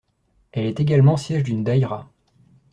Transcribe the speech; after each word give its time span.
Elle 0.51 0.65
est 0.65 0.79
également 0.79 1.15
siège 1.15 1.43
d'une 1.43 1.63
daïra. 1.63 2.09